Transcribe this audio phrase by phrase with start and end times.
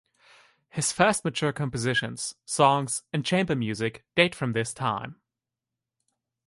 [0.69, 5.21] His first mature compositions, songs and chamber music, date from this time.